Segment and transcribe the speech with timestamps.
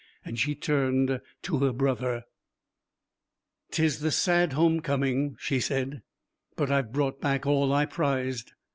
[0.33, 2.23] She turned to her brother
[3.69, 6.01] 'Tis the sad home coming,' she said,
[6.55, 8.51] 'but I've brought back all I prized.'